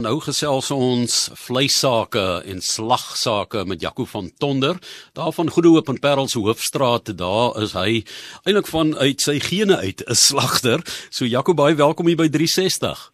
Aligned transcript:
Nou 0.00 0.14
gesels 0.24 0.70
ons 0.72 1.14
vleissake 1.36 2.22
en 2.48 2.62
slagsake 2.64 3.66
met 3.68 3.82
Jaco 3.84 4.06
van 4.08 4.30
Tonder, 4.40 4.78
daar 5.12 5.34
van 5.36 5.50
Goede 5.52 5.68
Hoop 5.74 5.90
in 5.92 5.98
Parels 6.00 6.32
Hoofstraat. 6.32 7.10
Daar 7.18 7.58
is 7.60 7.74
hy 7.76 8.00
eintlik 8.48 8.70
van 8.72 8.94
uit 8.96 9.20
sy 9.20 9.36
gene 9.44 9.76
uit 9.76 10.00
'n 10.00 10.16
slagter. 10.16 10.80
So 11.12 11.28
Jaco, 11.28 11.52
baie 11.52 11.74
welkom 11.74 12.06
hier 12.06 12.16
by 12.16 12.28
360. 12.32 13.12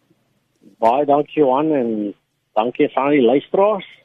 Baie 0.79 1.05
dankie 1.05 1.43
Johan 1.43 1.73
en 1.73 2.15
dankie 2.53 2.89
aan 2.95 3.11
die 3.11 3.21
luisteraars. 3.21 3.96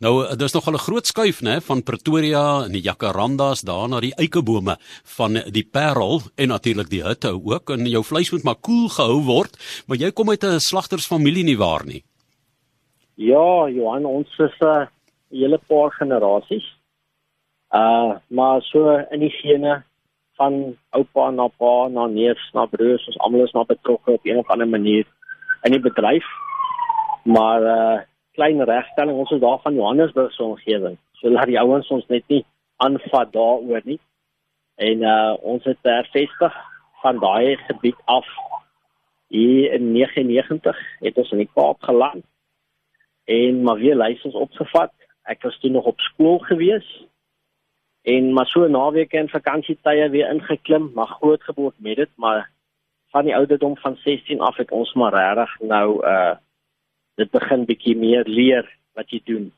Nou, 0.00 0.36
daar's 0.36 0.52
nog 0.52 0.68
'n 0.68 0.78
groot 0.78 1.06
skuif 1.06 1.40
nê 1.42 1.60
van 1.60 1.82
Pretoria 1.82 2.64
en 2.64 2.72
die 2.72 2.82
Jacarandas 2.82 3.60
daar 3.60 3.88
na 3.88 4.00
die 4.00 4.14
eikebome 4.14 4.76
van 5.16 5.32
die 5.32 5.68
Parel 5.72 6.20
en 6.36 6.48
natuurlik 6.48 6.90
die 6.90 7.02
hutte 7.02 7.40
ook 7.44 7.70
en 7.70 7.86
jou 7.86 8.04
vleis 8.04 8.30
moet 8.30 8.44
maar 8.44 8.60
koel 8.60 8.88
gehou 8.88 9.22
word, 9.24 9.56
maar 9.86 9.96
jy 9.96 10.10
kom 10.10 10.30
uit 10.30 10.44
'n 10.44 10.60
slagtersfamilie 10.60 11.44
nie 11.44 11.58
waar 11.58 11.84
nie. 11.84 12.04
Ja, 13.14 13.68
Johan, 13.68 14.04
ons 14.04 14.38
is 14.38 14.56
'n 14.60 14.64
uh, 14.64 14.86
hele 15.30 15.58
paar 15.68 15.90
generasies. 15.92 16.66
Uh, 17.70 18.16
maar 18.26 18.62
so 18.62 18.96
in 19.10 19.20
die 19.20 19.30
gene 19.42 19.84
van 20.36 20.76
oupa 20.90 21.30
na 21.30 21.48
pa 21.48 21.88
na 21.88 22.06
neefs 22.06 22.50
na 22.52 22.66
broers, 22.66 23.06
ons 23.06 23.18
almal 23.18 23.44
is 23.44 23.52
maar 23.52 23.66
betrokke 23.66 24.10
op 24.10 24.24
'n 24.24 24.38
of 24.38 24.48
ander 24.48 24.68
manier 24.68 25.06
in 25.62 25.72
die 25.72 25.80
bedryf. 25.80 26.24
Maar 27.24 27.62
uh 27.62 28.00
klein 28.32 28.62
regstelling 28.64 29.18
ons 29.18 29.30
is 29.30 29.40
daar 29.40 29.60
van 29.62 29.74
Johannesburg 29.74 30.32
se 30.32 30.42
omgewing. 30.42 30.98
So 31.12 31.30
laat 31.30 31.50
die 31.50 31.60
ouens 31.60 31.88
ons 31.88 32.06
net 32.08 32.24
nie 32.28 32.44
aanvat 32.76 33.32
daaroor 33.32 33.82
nie. 33.84 34.00
En 34.80 35.02
uh 35.02 35.34
ons 35.42 35.64
het 35.64 35.78
hervestig 35.82 36.56
van 37.02 37.20
daai 37.20 37.56
gebied 37.56 37.98
af 38.04 38.26
hier 39.28 39.72
in 39.72 39.92
99 39.92 40.78
het 41.00 41.16
ons 41.16 41.30
in 41.30 41.44
die 41.44 41.50
Kaap 41.54 41.82
geland. 41.82 42.24
En 43.24 43.62
maar 43.62 43.78
weer 43.78 43.96
leiers 43.96 44.24
opgevat. 44.34 44.92
Ek 45.22 45.42
was 45.42 45.58
toe 45.60 45.70
nog 45.70 45.84
op 45.84 46.00
skool 46.00 46.38
gewees. 46.38 46.88
En 48.02 48.32
maar 48.32 48.46
so 48.46 48.66
naweek 48.66 49.12
en 49.12 49.28
vakansietye 49.28 50.08
weer 50.10 50.30
ingeklim, 50.30 50.90
maar 50.94 51.06
groot 51.06 51.42
geword 51.42 51.74
met 51.78 51.96
dit, 51.96 52.10
maar 52.16 52.50
van 53.10 53.24
die 53.24 53.36
ouderdom 53.36 53.76
van 53.76 53.96
16 53.96 54.40
af 54.40 54.56
het 54.56 54.70
ons 54.70 54.92
maar 54.94 55.14
regtig 55.14 55.58
nou 55.60 56.06
uh 56.06 56.36
dit 57.20 57.30
begin 57.30 57.66
bietjie 57.68 57.96
meer 57.98 58.28
leer 58.28 58.68
wat 58.98 59.12
jy 59.12 59.20
doen 59.28 59.50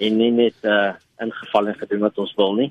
en 0.00 0.16
nie 0.22 0.32
net 0.32 0.64
uh 0.64 0.96
ingeval 1.20 1.68
en 1.68 1.76
gedoen 1.76 2.00
wat 2.06 2.18
ons 2.22 2.30
wil 2.38 2.54
nie. 2.56 2.70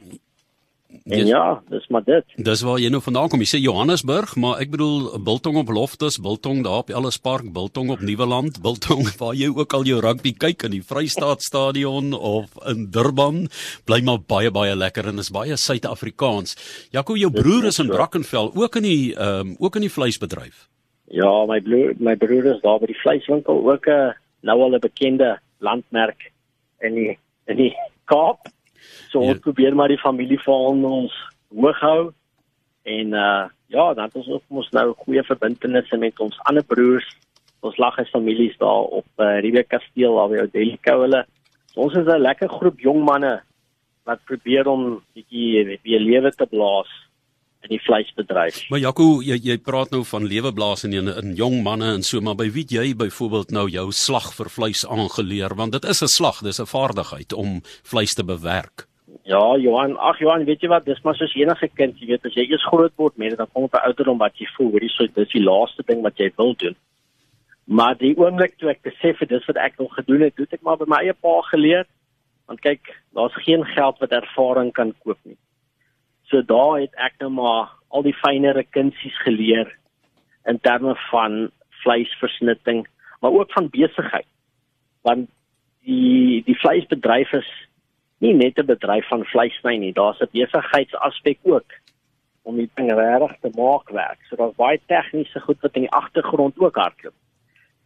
En 1.06 1.28
ja, 1.30 1.62
dis 1.70 1.86
maar 1.94 2.02
dit. 2.02 2.32
Dis 2.42 2.64
waar 2.66 2.80
jy 2.82 2.90
nou 2.90 3.02
vandaan 3.06 3.30
kom. 3.30 3.42
Jy 3.44 3.50
sê 3.52 3.60
Johannesburg, 3.62 4.32
maar 4.42 4.58
ek 4.64 4.72
bedoel 4.74 5.20
Biltong 5.22 5.60
op 5.62 5.70
Loftus, 5.74 6.18
Biltong 6.18 6.64
daar 6.66 6.82
op 6.82 6.90
Ellis 6.90 7.20
Park, 7.22 7.52
Biltong 7.54 7.92
op 7.94 8.02
Nieuweland, 8.02 8.58
Biltong 8.66 9.06
waar 9.20 9.38
jy 9.38 9.52
ook 9.54 9.76
al 9.78 9.86
jou 9.86 10.00
rugby 10.02 10.34
kyk 10.34 10.66
in 10.66 10.80
die 10.80 10.82
Vrystaat 10.82 11.46
Stadion 11.46 12.10
of 12.18 12.58
in 12.74 12.88
Durban, 12.90 13.44
bly 13.86 14.02
maar 14.06 14.26
baie 14.26 14.50
baie 14.50 14.74
lekker 14.74 15.12
en 15.14 15.22
is 15.22 15.30
baie 15.34 15.58
Suid-Afrikaans. 15.58 16.58
Jaco, 16.96 17.18
jou 17.22 17.30
broer 17.38 17.70
is 17.70 17.78
in 17.86 17.94
Brackenfell, 17.94 18.50
ook 18.58 18.82
in 18.82 18.90
die 18.90 19.02
ehm 19.14 19.54
um, 19.54 19.56
ook 19.62 19.78
in 19.78 19.86
die 19.86 19.94
vleisbedryf. 19.94 20.66
Ja, 21.10 21.46
my 21.50 21.58
broer, 21.66 21.96
my 21.98 22.16
broer 22.16 22.46
is 22.54 22.62
daar 22.62 22.78
by 22.82 22.92
die 22.92 23.02
vleiswinkel 23.02 23.64
ook 23.66 23.88
'n 23.88 23.92
uh, 23.92 24.14
nou 24.46 24.62
al 24.62 24.76
'n 24.76 24.80
bekende 24.80 25.40
landmerk 25.58 26.32
in 26.80 26.94
die 26.94 27.18
in 27.46 27.58
die 27.58 27.74
Kaap. 28.06 28.48
So 29.10 29.20
ons 29.20 29.38
ja. 29.38 29.40
probeer 29.40 29.76
maar 29.76 29.88
die 29.88 29.98
familie 29.98 30.40
van 30.40 30.86
ons 30.86 31.14
hoog 31.50 31.80
hou 31.80 32.12
en 32.84 33.14
uh 33.14 33.48
ja, 33.70 33.94
dan 33.94 34.06
het 34.06 34.16
ons 34.16 34.28
ook 34.28 34.44
mos 34.48 34.70
nou 34.70 34.94
goeie 34.98 35.24
verbintenisse 35.24 35.98
met 35.98 36.20
ons 36.20 36.40
ander 36.50 36.64
broers. 36.64 37.06
Ons 37.60 37.78
lag 37.78 38.00
as 38.00 38.10
families 38.10 38.58
daar 38.58 38.90
op 39.02 39.06
uh, 39.18 39.40
Rivier 39.40 39.64
Kasteel 39.64 40.14
waar 40.14 40.30
by 40.30 40.40
Odelco 40.42 41.02
hulle. 41.02 41.26
So 41.66 41.82
ons 41.82 41.94
is 41.94 42.06
'n 42.06 42.22
lekker 42.22 42.50
groep 42.50 42.80
jong 42.80 43.04
manne 43.04 43.42
wat 44.04 44.24
probeer 44.26 44.68
om 44.68 45.04
bietjie 45.14 45.80
weer 45.84 46.00
lewe 46.00 46.32
te 46.32 46.46
blaas 46.46 46.90
in 47.66 47.74
die 47.76 47.82
vleisbedryf. 47.84 48.62
Maar 48.72 48.80
Jaco, 48.80 49.08
jy 49.26 49.38
jy 49.44 49.58
praat 49.64 49.92
nou 49.92 50.04
van 50.08 50.28
leweblaas 50.28 50.86
in 50.88 50.94
in 50.94 51.34
jong 51.36 51.62
manne 51.64 51.94
en 51.98 52.04
so, 52.04 52.22
maar 52.22 52.38
by 52.40 52.50
wie 52.56 52.66
jy 52.68 52.94
byvoorbeeld 52.96 53.52
nou 53.52 53.68
jou 53.70 53.92
slag 53.92 54.32
vir 54.38 54.50
vleis 54.50 54.86
aangeleer 54.88 55.56
want 55.56 55.76
dit 55.76 55.86
is 55.86 56.02
'n 56.02 56.08
slag, 56.08 56.42
dis 56.42 56.60
'n 56.60 56.66
vaardigheid 56.66 57.34
om 57.34 57.62
vleis 57.84 58.14
te 58.14 58.24
bewerk. 58.24 58.88
Ja, 59.24 59.58
Johan, 59.58 59.98
ag 59.98 60.20
Johan, 60.20 60.46
weet 60.46 60.62
jy 60.62 60.70
wat, 60.70 60.86
dis 60.86 61.02
maar 61.04 61.16
soos 61.16 61.36
enige 61.36 61.68
kind, 61.68 62.00
jy 62.00 62.08
weet 62.08 62.26
as 62.26 62.34
jy 62.34 62.48
eers 62.50 62.66
groot 62.66 62.94
word 62.96 63.18
met 63.18 63.30
dit 63.30 63.38
dan 63.38 63.50
kom 63.54 63.64
op 63.64 63.74
'n 63.74 63.86
ouderdom 63.86 64.18
wat 64.18 64.38
jy 64.38 64.48
voel, 64.56 64.72
hoorie, 64.72 64.90
so 64.90 65.06
dis 65.08 65.32
die 65.32 65.44
laaste 65.44 65.84
ding 65.86 66.02
wat 66.02 66.18
jy 66.18 66.32
wil 66.38 66.56
doen. 66.56 66.76
Maar 67.70 67.98
die 67.98 68.16
oomblik 68.18 68.58
toe 68.58 68.70
ek 68.70 68.82
besef 68.82 69.20
het 69.20 69.30
dis 69.30 69.46
wat 69.46 69.58
ek 69.58 69.78
nog 69.78 69.94
gedoen 69.94 70.22
het, 70.22 70.38
het 70.38 70.54
ek 70.54 70.62
maar 70.66 70.78
by 70.78 70.86
my 70.88 71.04
eie 71.04 71.14
pa 71.14 71.42
geleer. 71.52 71.86
Want 72.50 72.62
kyk, 72.62 72.82
daar's 73.14 73.36
geen 73.46 73.66
geld 73.76 74.00
wat 74.00 74.12
ervaring 74.12 74.72
kan 74.74 74.94
koop 75.04 75.20
nie. 75.24 75.38
So 76.30 76.42
daar 76.46 76.80
het 76.80 76.94
ek 77.02 77.18
nou 77.20 77.32
maar 77.34 77.72
al 77.90 78.06
die 78.06 78.14
fynere 78.14 78.64
kunsies 78.64 79.18
geleer 79.26 79.72
in 80.46 80.60
terme 80.62 80.94
van 81.10 81.50
vleisversnitting, 81.82 82.86
maar 83.22 83.32
ook 83.32 83.52
van 83.52 83.70
besigheid. 83.70 84.28
Want 85.02 85.30
die 85.86 86.44
die 86.46 86.58
vleisbedryf 86.60 87.34
is 87.34 87.50
nie 88.20 88.34
net 88.34 88.60
'n 88.60 88.66
bedryf 88.66 89.08
van 89.08 89.26
vleissny 89.26 89.78
nie, 89.78 89.94
daar's 89.94 90.22
'n 90.22 90.30
besigheidsaspek 90.32 91.40
ook 91.44 91.72
om 92.44 92.56
die 92.56 92.70
ding 92.76 92.92
reg 92.92 93.36
te 93.42 93.50
maak 93.56 93.90
werk. 93.90 94.20
So 94.28 94.36
daar's 94.36 94.56
baie 94.56 94.80
tegniese 94.86 95.40
goed 95.40 95.62
wat 95.62 95.76
in 95.76 95.82
die 95.82 95.92
agtergrond 95.92 96.60
ook 96.60 96.76
hardloop. 96.76 97.14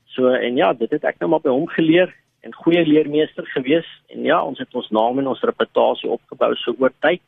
So 0.06 0.30
en 0.30 0.56
ja, 0.56 0.74
dit 0.74 0.92
het 0.92 1.04
ek 1.04 1.20
nou 1.20 1.30
maar 1.30 1.42
by 1.42 1.50
hom 1.50 1.68
geleer 1.68 2.14
en 2.42 2.54
goeie 2.54 2.86
leermeester 2.86 3.46
gewees 3.46 3.88
en 4.08 4.24
ja, 4.24 4.44
ons 4.44 4.60
het 4.60 4.74
ons 4.74 4.90
naam 4.90 5.20
en 5.20 5.28
ons 5.28 5.42
reputasie 5.42 6.10
opgebou 6.10 6.56
so 6.56 6.76
oor 6.80 6.94
tyd 7.00 7.22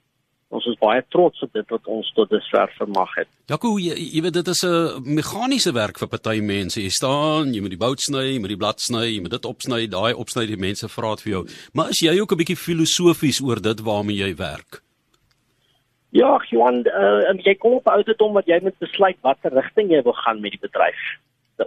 ons 0.56 0.68
is 0.72 0.78
baie 0.82 1.02
trots 1.14 1.44
op 1.46 1.52
dit 1.54 1.74
wat 1.74 1.90
ons 1.92 2.12
tot 2.18 2.30
dusver 2.32 2.72
vermag 2.78 3.12
het. 3.20 3.30
Jaco, 3.52 3.76
jy, 3.82 3.94
jy 3.94 4.22
weet 4.26 4.38
dit 4.40 4.48
is 4.54 4.64
'n 4.64 5.04
meganiese 5.18 5.74
werk 5.74 6.00
vir 6.00 6.08
party 6.08 6.40
mense. 6.42 6.82
Jy 6.82 6.90
staan, 6.90 7.54
jy 7.54 7.62
moet 7.62 7.76
die 7.76 7.84
bout 7.86 8.00
sny, 8.00 8.26
jy 8.34 8.40
moet 8.40 8.54
die 8.54 8.62
blad 8.64 8.80
sny, 8.80 9.06
jy 9.16 9.22
moet 9.22 9.36
dit 9.38 9.46
opsny, 9.46 9.88
daai 9.88 10.14
opsny 10.14 10.46
die 10.48 10.58
mense 10.68 10.88
vra 10.88 11.16
dit 11.16 11.24
vir 11.26 11.32
jou. 11.32 11.44
Maar 11.74 11.90
is 11.90 12.02
jy 12.02 12.20
ook 12.20 12.32
'n 12.32 12.42
bietjie 12.42 12.64
filosofies 12.68 13.42
oor 13.42 13.62
dit 13.62 13.80
waarmee 13.80 14.18
jy 14.18 14.36
werk? 14.36 14.82
Ja, 16.16 16.40
Johan, 16.50 16.86
uh, 16.88 17.34
jy 17.44 17.56
kom 17.60 17.74
op 17.74 17.88
ouderdom 17.88 18.34
wat 18.34 18.48
jy 18.48 18.60
moet 18.64 18.78
besluit 18.80 19.18
watter 19.22 19.52
rigting 19.52 19.90
jy 19.92 20.02
wil 20.02 20.14
gaan 20.14 20.40
met 20.42 20.52
die 20.52 20.64
bedryf. 20.64 21.02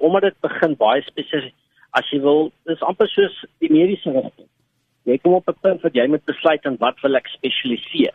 Omdat 0.01 0.23
dit 0.23 0.41
begin 0.41 0.77
baie 0.77 1.03
spesifiek 1.03 1.55
as 1.93 2.09
jy 2.13 2.21
wil, 2.21 2.51
dis 2.65 2.81
amper 2.81 3.09
soos 3.09 3.35
die 3.61 3.71
mediese 3.73 4.13
rigting. 4.15 4.49
Jy 5.09 5.19
kom 5.19 5.35
op 5.37 5.49
'n 5.49 5.61
punt 5.61 5.83
wat 5.83 5.95
jy 5.95 6.07
moet 6.07 6.25
besluit 6.25 6.65
aan 6.67 6.77
wat 6.81 6.97
wil 7.03 7.17
ek 7.17 7.29
spesialiseer. 7.29 8.15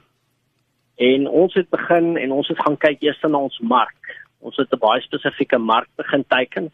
En 0.95 1.27
ons 1.27 1.53
het 1.53 1.69
begin 1.69 2.17
en 2.17 2.31
ons 2.31 2.47
het 2.47 2.59
gaan 2.59 2.77
kyk 2.77 3.01
eers 3.01 3.21
na 3.21 3.37
ons 3.37 3.59
mark. 3.59 4.13
Ons 4.39 4.57
het 4.57 4.71
'n 4.73 4.77
baie 4.79 5.01
spesifieke 5.01 5.57
mark 5.57 5.89
begin 5.95 6.23
teiken. 6.27 6.71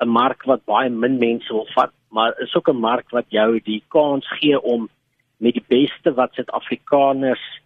'n 0.00 0.08
Mark 0.08 0.42
wat 0.44 0.64
baie 0.64 0.90
min 0.90 1.18
mense 1.18 1.52
wil 1.52 1.66
vat, 1.74 1.92
maar 2.10 2.34
is 2.40 2.54
ook 2.54 2.68
'n 2.68 2.76
mark 2.76 3.10
wat 3.10 3.24
jou 3.28 3.60
die 3.60 3.82
kans 3.88 4.26
gee 4.38 4.60
om 4.60 4.88
met 5.38 5.54
die 5.54 5.64
beste 5.68 6.14
wat 6.14 6.34
Suid-Afrikaners 6.34 7.60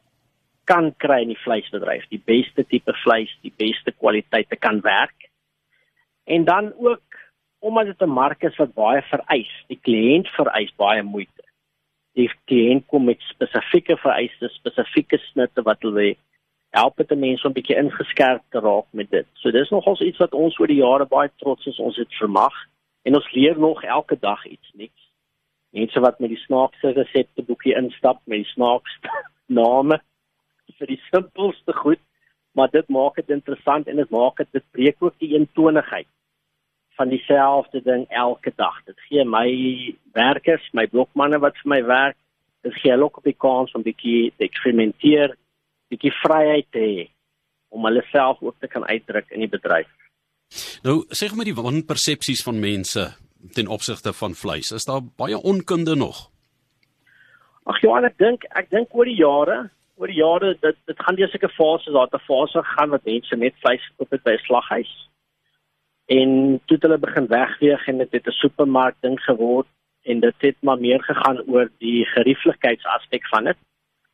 kan 0.64 0.94
kry 0.97 1.22
in 1.22 1.28
die 1.28 1.42
vleisbedryf, 1.44 2.04
die 2.09 2.22
beste 2.25 2.66
tipe 2.66 2.92
vleis, 2.92 3.38
die 3.42 3.53
beste 3.56 3.92
kwaliteit 3.92 4.48
te 4.48 4.56
kan 4.56 4.80
werk. 4.80 5.30
En 6.25 6.44
dan 6.44 6.72
ook 6.76 7.03
omdat 7.59 7.86
dit 7.86 8.03
'n 8.03 8.10
mark 8.10 8.42
is 8.42 8.56
wat 8.56 8.75
baie 8.75 9.03
vereis, 9.03 9.65
die 9.66 9.80
kliënt 9.82 10.28
vereis 10.28 10.72
baie 10.76 11.03
moeite 11.03 11.38
die 12.18 12.28
kliënt 12.50 12.86
kom 12.90 13.06
met 13.06 13.22
spesifieke 13.30 13.96
vereistes, 14.02 14.56
spesifieke 14.58 15.20
snitte 15.30 15.62
wat 15.66 15.84
hulle 15.86 15.94
wil 16.00 16.16
help 16.76 16.98
dit 17.00 17.14
mense 17.16 17.46
om 17.48 17.54
bietjie 17.56 17.78
ingeskerp 17.80 18.42
te 18.52 18.60
raak 18.60 18.88
met 18.92 19.10
dit. 19.10 19.26
So 19.40 19.52
dis 19.54 19.70
nogals 19.72 20.02
iets 20.04 20.20
wat 20.20 20.34
ons 20.36 20.58
oor 20.60 20.68
die 20.68 20.82
jare 20.82 21.06
baie 21.08 21.30
trots 21.40 21.66
is 21.70 21.78
ons 21.80 21.96
het 21.96 22.12
vermag 22.20 22.54
en 23.08 23.16
ons 23.16 23.30
leer 23.32 23.56
nog 23.58 23.80
elke 23.84 24.18
dag 24.20 24.44
iets 24.46 24.74
nuuts. 24.74 25.06
Mense 25.76 26.00
wat 26.00 26.20
met 26.20 26.32
die 26.32 26.42
snaakste 26.44 26.92
resepte 26.97 27.44
boekie 27.44 27.76
instap 27.76 28.21
met 28.26 28.44
die 28.44 28.53
snaakste 28.53 29.14
name 29.60 30.00
vir 30.78 30.92
die 30.92 31.00
simpelste 31.09 31.72
goed, 31.74 32.00
maar 32.54 32.68
dit 32.71 32.86
maak 32.92 33.16
dit 33.16 33.30
interessant 33.34 33.88
en 33.88 33.97
dit 33.97 34.10
maak 34.12 34.38
dit 34.53 34.64
breek 34.76 35.00
ook 35.03 35.16
die 35.18 35.32
eentonigheid 35.38 36.06
van 36.98 37.09
dieselfde 37.09 37.83
ding 37.83 38.06
elke 38.10 38.53
dag. 38.56 38.78
Dit 38.84 38.98
gee 39.06 39.24
my 39.24 39.48
werkers, 40.18 40.65
my 40.74 40.89
blokmanne 40.91 41.39
wat 41.39 41.59
vir 41.62 41.71
my 41.74 41.78
werk, 41.86 42.16
dit 42.66 42.74
gee 42.80 42.91
hulle 42.91 43.06
ook 43.06 43.21
op 43.21 43.28
die 43.28 43.36
kans 43.39 43.74
om 43.78 43.84
bietjie 43.86 44.33
te 44.36 44.48
eksperimenteer, 44.48 45.36
bietjie 45.92 46.12
vryheid 46.18 46.66
te 46.74 46.83
hê 46.83 47.06
om 47.71 47.86
hulle 47.86 48.03
self 48.10 48.42
ook 48.42 48.56
te 48.59 48.71
kan 48.72 48.86
uitdruk 48.89 49.30
in 49.30 49.45
die 49.45 49.53
bedryf. 49.53 49.91
Nou, 50.83 51.03
sê 51.15 51.28
gou 51.28 51.39
met 51.39 51.50
die 51.50 51.56
wanpersepsies 51.56 52.42
van 52.42 52.59
mense 52.59 53.04
ten 53.54 53.71
opsigte 53.71 54.12
van 54.18 54.34
vleis, 54.34 54.72
is 54.74 54.89
daar 54.89 55.04
baie 55.21 55.39
onkunde 55.39 55.95
nog? 55.95 56.27
Ag 57.68 57.78
Johan, 57.84 58.09
ek 58.09 58.16
dink 58.18 58.48
ek 58.59 58.72
dink 58.74 58.97
oor 58.97 59.06
die 59.06 59.21
jare, 59.21 59.59
oor 60.00 60.10
die 60.10 60.18
jare 60.18 60.54
dit 60.65 60.78
dit 60.91 61.04
gaan 61.04 61.21
deur 61.21 61.30
sulke 61.30 61.53
fases, 61.54 61.95
daar 61.95 62.10
'n 62.10 62.27
fase 62.27 62.65
gaan 62.74 62.91
wat 62.91 63.06
mense 63.06 63.36
net 63.36 63.54
vleis 63.62 63.84
koop 63.97 64.10
by 64.10 64.34
'n 64.34 64.47
slaghuis 64.48 64.91
En 66.09 66.60
toe 66.65 66.77
het 66.77 66.84
hulle 66.87 66.99
begin 66.99 67.27
wegweeg 67.28 67.87
en 67.89 67.99
dit 67.99 68.13
het 68.13 68.27
'n 68.27 68.41
supermark 68.41 68.97
ding 69.01 69.21
geword 69.21 69.66
en 70.03 70.21
dit 70.21 70.34
het 70.39 70.57
maar 70.60 70.81
meer 70.81 71.03
gegaan 71.03 71.43
oor 71.47 71.69
die 71.78 72.05
gerieflikheidsaspek 72.05 73.27
van 73.28 73.45
dit. 73.45 73.57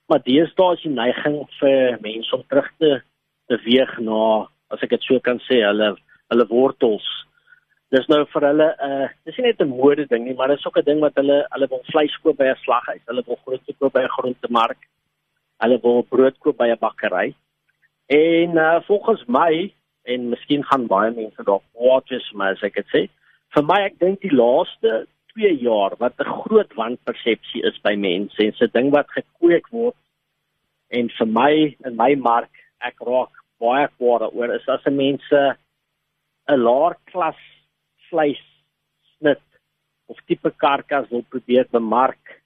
Maar 0.06 0.22
deesdae 0.22 0.74
is 0.74 0.82
die 0.82 0.90
neiging 0.90 1.36
vir 1.60 1.98
mense 2.00 2.36
om 2.36 2.42
terug 2.48 2.70
te 2.78 3.02
beweeg 3.46 3.98
na 3.98 4.48
as 4.68 4.82
ek 4.82 4.90
dit 4.90 5.02
so 5.02 5.20
kan 5.20 5.38
sê, 5.46 5.60
hulle 5.62 5.94
hulle 6.32 6.46
wortels. 6.50 7.06
Dis 7.94 8.06
nou 8.10 8.24
vir 8.32 8.46
hulle 8.48 8.68
'n 8.74 8.90
uh, 8.90 9.08
dis 9.24 9.36
nie 9.38 9.46
net 9.46 9.60
'n 9.60 9.68
mode 9.68 10.06
ding 10.06 10.24
nie, 10.24 10.34
maar 10.34 10.48
dit 10.48 10.58
is 10.58 10.66
ook 10.66 10.78
'n 10.78 10.84
ding 10.84 11.00
wat 11.00 11.14
hulle 11.14 11.46
hulle 11.50 11.68
wil 11.68 11.82
vleis 11.92 12.16
koop 12.22 12.36
by 12.36 12.50
'n 12.50 12.62
slaghuis, 12.64 13.06
hulle 13.06 13.22
wil 13.26 13.38
groente 13.44 13.74
koop 13.78 13.92
by 13.92 14.02
'n 14.02 14.16
groentemark. 14.18 14.80
Hulle 15.62 15.78
wil 15.82 16.02
brood 16.02 16.38
koop 16.38 16.56
by 16.56 16.68
'n 16.68 16.78
bakkery. 16.80 17.34
En 18.06 18.56
uh, 18.56 18.80
volgens 18.82 19.24
my 19.26 19.72
en 20.04 20.30
miskien 20.30 20.64
gaan 20.68 20.86
baie 20.90 21.10
mense 21.10 21.46
dalk 21.48 21.64
kwaad 21.72 22.08
wees 22.12 22.26
vir 22.30 22.40
my 22.40 22.50
as 22.54 22.64
ek 22.66 22.78
dit 22.80 22.94
sê. 22.94 23.02
Vir 23.54 23.66
my 23.70 23.80
ek 23.86 23.98
dink 24.02 24.20
die 24.24 24.34
laaste 24.34 25.04
2 25.34 25.52
jaar 25.62 25.96
wat 25.98 26.20
'n 26.20 26.36
groot 26.42 26.72
wanpersepsie 26.80 27.64
is 27.70 27.78
by 27.82 27.94
mense 27.96 28.38
en 28.38 28.52
se 28.52 28.66
ding 28.66 28.90
wat 28.90 29.08
gekweek 29.16 29.70
word 29.72 29.96
en 30.90 31.08
vir 31.18 31.26
my 31.26 31.52
in 31.86 31.96
my 31.96 32.14
mark 32.14 32.50
ek 32.80 33.00
raak 33.00 33.32
baie 33.60 33.88
kwaad 33.98 34.28
oor 34.32 34.54
is 34.54 34.68
as 34.68 34.84
mense 34.86 35.40
'n 36.48 36.60
laer 36.66 36.94
klas 37.10 37.40
vleis 38.10 38.44
snit 39.16 39.42
of 40.08 40.18
tipe 40.28 40.50
karkas 40.64 41.10
wil 41.10 41.22
probeer 41.22 41.66
bemark 41.72 42.42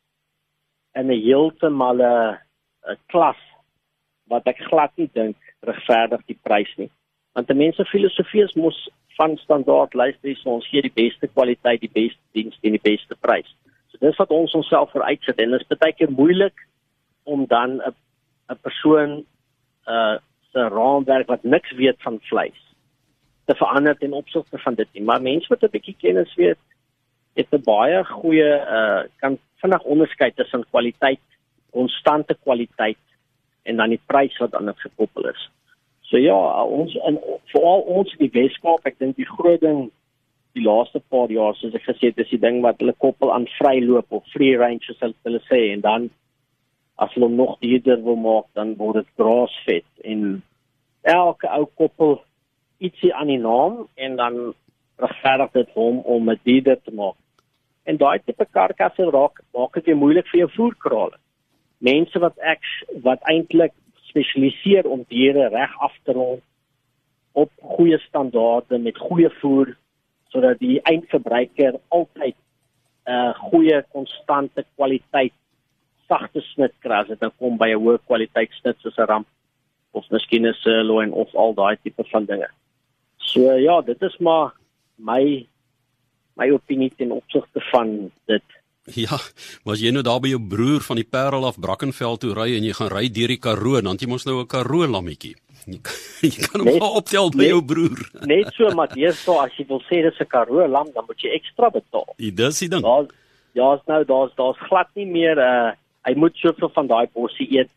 in 0.94 1.10
'n 1.10 1.22
heeltemal 1.26 2.00
'n 2.02 2.98
klas 3.10 3.40
wat 4.30 4.46
ek 4.46 4.58
glad 4.70 4.92
nie 4.96 5.10
dink 5.14 5.36
regverdig 5.62 6.22
die 6.26 6.38
prys 6.44 6.72
nie. 6.78 6.90
Want 7.32 7.50
'n 7.50 7.56
mens 7.56 7.76
se 7.76 7.84
filosofie 7.84 8.42
is 8.42 8.54
mos 8.54 8.88
van 9.16 9.36
standaard 9.36 9.94
luister 9.94 10.28
ons 10.28 10.44
ons 10.44 10.68
gee 10.68 10.82
die 10.82 10.94
beste 10.94 11.26
kwaliteit, 11.26 11.80
die 11.80 11.90
beste 11.92 12.20
diens 12.32 12.58
en 12.62 12.76
die 12.76 12.86
beste 12.90 13.16
prys. 13.20 13.50
So 13.90 13.98
dis 14.00 14.16
wat 14.16 14.30
ons 14.30 14.54
onsself 14.54 14.90
veruitsit 14.90 15.38
en 15.38 15.50
dit 15.50 15.60
is 15.60 15.78
baie 15.78 15.92
keer 15.92 16.10
moeilik 16.10 16.66
om 17.24 17.46
dan 17.46 17.80
'n 17.80 17.94
'n 18.50 18.58
persoon 18.62 19.24
uh 19.86 20.16
se 20.52 20.68
raamwerk 20.68 21.28
wat 21.28 21.44
niks 21.44 21.72
weet 21.72 22.02
van 22.02 22.18
vleis 22.20 22.60
te 23.48 23.54
verander 23.54 23.96
ten 23.98 24.12
opsigte 24.12 24.58
van 24.58 24.74
dit 24.74 24.88
nie. 24.92 25.02
Maar 25.02 25.22
mense 25.22 25.48
wat 25.48 25.62
'n 25.62 25.74
bietjie 25.76 25.96
kennis 25.98 26.34
weet, 26.34 26.58
het 27.34 27.52
'n 27.52 27.62
baie 27.64 28.04
goeie 28.04 28.50
uh 28.76 29.02
kan 29.16 29.38
vinnig 29.60 29.82
onderskei 29.82 30.30
tussen 30.34 30.64
kwaliteit, 30.70 31.24
konstante 31.70 32.36
kwaliteit 32.42 33.04
en 33.62 33.76
dan 33.76 33.88
die 33.88 34.00
prys 34.06 34.36
wat 34.38 34.54
aan 34.54 34.66
dit 34.66 34.80
gekoppel 34.80 35.28
is. 35.28 35.50
So 36.08 36.16
ja, 36.16 36.36
ons 36.64 36.94
in 37.06 37.18
veral 37.52 37.82
ons 37.84 38.12
in 38.16 38.24
die 38.26 38.32
Weskaap, 38.32 38.86
ek 38.88 38.98
dink 38.98 39.18
die 39.20 39.28
groot 39.28 39.60
ding 39.60 39.88
die 40.56 40.64
laaste 40.64 41.02
paar 41.12 41.30
jaar 41.30 41.56
soos 41.58 41.74
ek 41.76 41.84
gesê 41.84 42.10
het, 42.10 42.22
is 42.22 42.30
die 42.32 42.40
ding 42.40 42.62
wat 42.64 42.80
hulle 42.80 42.96
koppel 42.96 43.30
aan 43.34 43.46
vryloop 43.58 44.16
of 44.16 44.24
free 44.32 44.56
range 44.58 44.88
soos 44.88 45.02
hulle 45.26 45.42
sê 45.46 45.68
en 45.74 45.84
dan 45.84 46.08
as 46.98 47.12
hulle 47.14 47.28
nog 47.30 47.58
duurder 47.62 48.00
wil 48.02 48.16
maak, 48.18 48.48
dan 48.58 48.72
word 48.80 49.02
dit 49.02 49.10
grass-fed 49.20 49.86
en 50.12 50.40
elke 51.06 51.50
ou 51.54 51.68
koppel 51.78 52.16
ietsie 52.82 53.12
aan 53.14 53.30
die 53.30 53.38
naam 53.42 53.84
en 53.94 54.16
dan 54.18 54.38
regverdig 54.98 55.52
dit 55.54 55.70
hom 55.78 56.00
om 56.00 56.30
'n 56.30 56.40
dieder 56.42 56.78
te 56.82 56.90
maak. 56.90 57.16
En 57.84 57.96
daai 57.96 58.18
tipe 58.18 58.46
karkasse 58.50 59.10
raak 59.10 59.40
maak 59.54 59.74
dit 59.74 59.94
moeilik 59.94 60.26
vir 60.32 60.40
jou 60.40 60.50
voerkrale. 60.56 61.18
Mense 61.78 62.18
wat 62.18 62.38
ek 62.38 62.62
wat 63.02 63.22
eintlik 63.30 63.72
spesialiseer 64.08 64.86
om 64.86 65.04
diere 65.08 65.48
reg 65.52 65.74
af 65.84 65.94
te 66.04 66.12
rond 66.12 66.42
op 67.32 67.50
goeie 67.76 67.98
standaarde 67.98 68.78
met 68.78 68.98
goeie 68.98 69.30
voer 69.40 69.76
sodat 70.32 70.58
die 70.58 70.80
eindverbruiker 70.82 71.78
altyd 71.88 72.36
'n 73.08 73.12
uh, 73.12 73.34
goeie 73.50 73.82
konstante 73.92 74.64
kwaliteit 74.76 75.32
sagte 76.08 76.40
snit 76.40 76.74
kry 76.84 77.02
as 77.02 77.08
dit 77.08 77.20
nou 77.20 77.32
kom 77.38 77.56
by 77.60 77.70
'n 77.72 77.82
hoë 77.84 77.98
kwaliteit 78.06 78.52
snit 78.60 78.76
soos 78.80 78.98
'n 78.98 79.08
ramp 79.12 79.28
of 79.92 80.10
miskien 80.10 80.46
'n 80.46 80.54
sirloin 80.62 81.12
of 81.12 81.34
al 81.34 81.54
daai 81.54 81.76
tipe 81.82 82.04
van 82.12 82.24
dinge. 82.24 82.48
So 83.16 83.40
ja, 83.56 83.80
dit 83.80 84.02
is 84.02 84.16
maar 84.18 84.52
my 84.96 85.46
my 86.36 86.50
opinie 86.50 86.92
ten 86.96 87.10
opsigte 87.10 87.60
van 87.72 88.10
dit. 88.26 88.44
Ja, 88.96 89.18
was 89.64 89.82
jy 89.82 89.90
nou 89.92 90.02
daar 90.06 90.20
by 90.22 90.30
jou 90.32 90.40
broer 90.40 90.80
van 90.86 90.96
die 91.00 91.06
Parel 91.08 91.44
af 91.48 91.58
Brackenfell 91.60 92.16
toe 92.22 92.32
ry 92.36 92.54
en 92.56 92.64
jy 92.64 92.72
gaan 92.78 92.90
ry 92.92 93.08
deur 93.12 93.32
die 93.34 93.40
Karoo, 93.42 93.80
dan 93.84 93.98
jy 94.00 94.08
mos 94.08 94.24
nou 94.24 94.40
'n 94.40 94.46
Karoo 94.46 94.86
lammetjie. 94.86 95.36
Jy 95.68 95.80
kan, 95.84 95.96
jy 96.24 96.46
kan 96.48 96.62
hom 96.64 96.78
maar 96.80 96.94
optel 96.96 97.28
by 97.28 97.42
net, 97.42 97.48
jou 97.50 97.60
broer. 97.60 98.00
Net 98.32 98.54
so, 98.56 98.70
maar 98.72 98.88
dis 98.88 99.18
so 99.20 99.36
as 99.36 99.52
jy 99.58 99.66
wil 99.68 99.82
sê 99.84 100.00
dis 100.00 100.20
'n 100.20 100.24
Karoo 100.24 100.64
lam, 100.66 100.88
dan 100.94 101.04
moet 101.04 101.20
jy 101.20 101.34
ekstra 101.36 101.68
betaal. 101.68 102.08
Dis 102.16 102.58
die 102.58 102.68
ding. 102.72 102.80
Daar 102.82 103.04
ja, 103.52 103.76
nou 103.86 104.04
daar's 104.04 104.32
daar's 104.34 104.60
glad 104.70 104.88
nie 104.94 105.06
meer 105.06 105.36
uh, 105.36 105.72
hy 106.08 106.14
moet 106.16 106.36
soveel 106.36 106.70
van 106.72 106.86
daai 106.86 107.08
bossie 107.12 107.48
eet. 107.52 107.68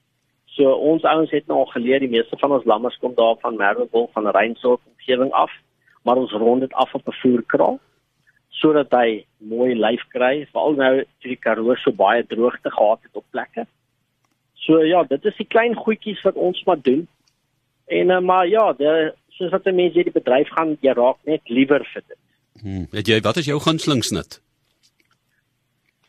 So 0.55 0.71
ons 0.71 1.03
ouens 1.03 1.31
het 1.31 1.47
nou 1.47 1.57
al 1.65 1.71
geleer 1.75 1.99
die 1.99 2.11
meeste 2.11 2.37
van 2.39 2.51
ons 2.51 2.65
lammers 2.65 2.97
kom 3.01 3.13
daar 3.15 3.35
van 3.41 3.59
Merwewil 3.59 4.09
van 4.13 4.27
Reinsdorp 4.27 4.81
omgewing 4.87 5.31
af, 5.31 5.51
maar 6.03 6.15
ons 6.15 6.31
rond 6.31 6.61
dit 6.61 6.73
af 6.73 6.93
op 6.95 7.07
'n 7.07 7.19
voerkraal 7.21 7.79
sodat 8.61 8.93
hy 8.93 9.23
mooi 9.51 9.73
lyf 9.75 10.03
kry, 10.13 10.45
veral 10.53 10.77
nou 10.77 10.93
toe 11.03 11.31
die 11.33 11.39
Karoo 11.41 11.75
so 11.81 11.93
baie 11.97 12.23
droogte 12.29 12.71
gehad 12.71 13.01
het 13.07 13.17
op 13.17 13.25
plekke. 13.33 13.65
So 14.61 14.83
ja, 14.85 15.01
dit 15.09 15.25
is 15.25 15.39
die 15.41 15.49
klein 15.49 15.75
goedjies 15.75 16.21
wat 16.27 16.37
ons 16.37 16.61
maar 16.67 16.81
doen. 16.81 17.07
En 17.91 18.13
uh, 18.13 18.21
maar 18.21 18.47
ja, 18.47 18.71
de, 18.77 19.13
soos 19.37 19.51
wat 19.51 19.65
mense 19.73 20.05
die 20.05 20.13
bedryf 20.13 20.51
gaan, 20.55 20.77
jy 20.85 20.93
raak 20.97 21.19
net 21.29 21.49
liewer 21.49 21.85
vir 21.93 22.05
dit. 22.05 22.19
Hmm, 22.61 22.87
weet 22.93 23.09
jy 23.09 23.19
wat 23.25 23.41
is 23.41 23.49
jou 23.49 23.57
gunsteling 23.63 24.03
snit? 24.05 24.39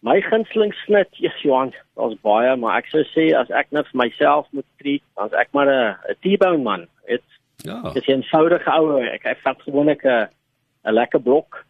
My 0.03 0.19
gunsteling 0.27 0.73
snit, 0.83 1.09
yes, 1.23 1.37
Johan, 1.47 1.71
daar's 1.97 2.19
baie, 2.27 2.57
maar 2.59 2.81
ek 2.81 2.91
sou 2.91 3.05
sê 3.13 3.29
as 3.39 3.51
ek 3.55 3.71
net 3.71 3.87
vir 3.93 4.01
myself 4.03 4.49
moet 4.51 4.67
treat, 4.83 5.05
dan's 5.17 5.37
ek 5.39 5.53
maar 5.57 5.71
'n 5.71 5.95
'n 6.11 6.19
T-bone 6.21 6.63
man. 6.63 6.89
Dit 7.09 7.23
ja. 7.65 7.79
Dis 7.95 8.07
'n 8.07 8.21
eenvoudige 8.21 8.71
ou, 8.79 8.99
ek 9.01 9.25
ek 9.25 9.39
vat 9.47 9.63
gewoonlik 9.63 10.05
'n 10.05 10.29
'n 10.85 10.95
lekker 10.95 11.23
blok 11.23 11.65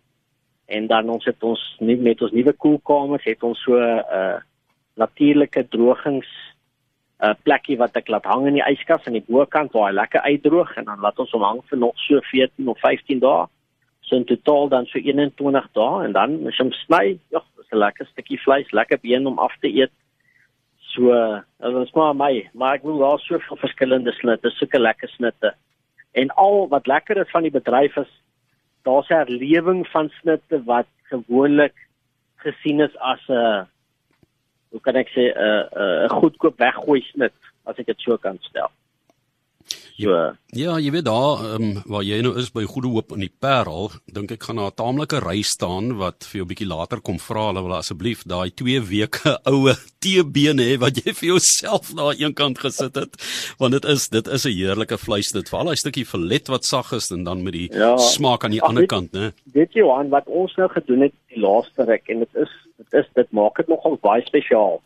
en 0.73 0.87
dan 0.87 1.11
ons 1.13 1.25
het 1.29 1.45
ons 1.45 1.61
nie 1.81 1.97
met 1.97 2.23
ons 2.23 2.33
nuwe 2.33 2.53
koelkamers 2.65 3.25
het 3.29 3.43
ons 3.43 3.61
so 3.65 3.77
'n 3.77 4.03
uh, 4.21 4.41
natuurlike 4.97 5.69
drogings 5.69 6.29
'n 7.21 7.29
uh, 7.29 7.35
plekkie 7.43 7.79
wat 7.79 7.97
ek 7.97 8.09
laat 8.09 8.25
hang 8.25 8.47
in 8.47 8.59
die 8.59 8.69
yskas 8.73 9.07
aan 9.07 9.19
die 9.19 9.29
bokant 9.29 9.73
waar 9.73 9.91
hy 9.91 9.95
lekker 9.95 10.21
uitdroog 10.21 10.77
en 10.77 10.85
dan 10.85 11.01
laat 11.01 11.19
ons 11.19 11.33
hom 11.33 11.43
hang 11.43 11.61
vir 11.71 11.79
nog 11.79 11.97
so 11.97 12.21
14 12.21 12.69
of 12.69 12.79
15 12.81 13.21
dae. 13.21 13.47
So 14.01 14.17
in 14.17 14.25
totaal 14.25 14.69
dan 14.69 14.87
so 14.87 14.99
21 14.99 15.69
dae 15.73 16.05
en 16.05 16.13
dan 16.13 16.47
as 16.47 16.57
jy 16.59 16.65
hom 16.65 16.73
sny, 16.73 17.19
ja, 17.31 17.43
'n 17.73 17.79
lekker 17.79 18.07
stukkie 18.07 18.41
vleis, 18.41 18.71
lekker 18.73 19.01
been 19.01 19.27
om 19.27 19.39
af 19.39 19.55
te 19.61 19.69
eet. 19.69 19.93
So, 20.93 21.09
dit 21.61 21.73
was 21.73 21.93
maar 21.97 22.15
my, 22.15 22.49
maar 22.53 22.75
ek 22.77 22.85
wil 22.85 22.99
daar 23.01 23.21
soveel 23.25 23.57
verskillende 23.57 24.13
snitte, 24.13 24.51
sulke 24.51 24.79
lekker 24.79 25.09
snitte. 25.09 25.55
En 26.13 26.29
al 26.37 26.69
wat 26.69 26.87
lekker 26.87 27.17
is 27.17 27.31
van 27.33 27.47
die 27.47 27.55
bedryf 27.55 27.97
is 27.97 28.11
daar's 28.83 29.09
'n 29.09 29.15
herlewing 29.15 29.87
van 29.89 30.09
snitte 30.21 30.63
wat 30.65 30.87
gewoonlik 31.03 31.75
gesien 32.37 32.81
is 32.81 32.97
as 32.99 33.23
'n 33.29 33.67
hoe 34.71 34.81
kan 34.81 34.97
ek 34.97 35.09
sê 35.09 35.25
'n 35.35 36.05
'n 36.05 36.15
goedkoop 36.21 36.59
weggooi 36.59 37.01
snit 37.01 37.35
as 37.65 37.79
ek 37.79 37.87
dit 37.87 38.01
so 38.01 38.17
kan 38.17 38.39
stel. 38.41 38.71
So 40.03 40.19
ja, 40.53 40.75
jy 40.77 40.91
weet 40.93 41.07
daar 41.07 41.41
um, 41.57 41.79
waar 41.89 42.03
jy 42.05 42.19
nou 42.25 42.35
is 42.41 42.51
by 42.53 42.65
Goeie 42.69 42.91
Hoop 42.93 43.15
in 43.17 43.23
die 43.25 43.33
Parel, 43.33 43.89
dink 44.13 44.35
ek 44.35 44.49
gaan 44.49 44.59
daar 44.61 44.73
'n 44.73 44.77
taamlike 44.77 45.21
ry 45.25 45.41
staan 45.43 45.97
wat 45.97 46.27
vir 46.29 46.43
jou 46.43 46.47
bietjie 46.51 46.69
later 46.69 47.01
kom 47.01 47.19
vra 47.19 47.47
hulle 47.49 47.63
wil 47.65 47.77
asseblief 47.79 48.25
daai 48.25 48.51
2 48.51 48.83
weke 48.91 49.39
oue 49.53 49.75
teebeen 50.03 50.59
hê 50.61 50.77
wat 50.83 50.99
jy 51.01 51.15
vir 51.15 51.29
jouself 51.33 51.95
na 51.95 52.13
een 52.13 52.35
kant 52.35 52.59
gesit 52.59 52.95
het, 52.97 53.17
want 53.59 53.73
dit 53.73 53.85
is 53.85 54.09
dit 54.09 54.27
is 54.27 54.45
'n 54.45 54.53
heerlike 54.53 54.99
vleis 54.99 55.33
dit, 55.33 55.49
veral 55.49 55.73
daai 55.73 55.77
stukkie 55.77 56.05
filet 56.05 56.49
wat 56.49 56.65
sag 56.65 56.93
is 56.93 57.11
en 57.11 57.25
dan 57.25 57.43
met 57.43 57.53
die 57.53 57.69
ja, 57.73 57.97
smaak 57.97 58.45
aan 58.45 58.57
die 58.57 58.63
ander 58.63 58.87
kant, 58.87 59.13
né? 59.13 59.33
Weet 59.55 59.73
jy 59.73 59.83
Johan 59.83 60.11
wat 60.11 60.27
ons 60.27 60.55
nou 60.57 60.69
gedoen 60.69 61.09
het 61.09 61.15
die 61.33 61.41
laaste 61.41 61.85
ruk 61.85 62.09
en 62.09 62.19
dit 62.25 62.35
is 62.35 62.53
dit 62.79 63.01
is 63.01 63.09
dit 63.15 63.33
maak 63.33 63.57
dit 63.57 63.69
nogal 63.69 63.99
baie 64.03 64.23
spesiaal. 64.27 64.81